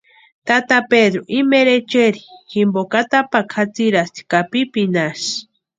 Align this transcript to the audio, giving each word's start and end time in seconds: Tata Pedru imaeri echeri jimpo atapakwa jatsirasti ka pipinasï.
Tata 0.47 0.77
Pedru 0.91 1.21
imaeri 1.39 1.71
echeri 1.79 2.21
jimpo 2.51 2.81
atapakwa 2.99 3.51
jatsirasti 3.65 4.21
ka 4.29 4.39
pipinasï. 4.51 5.31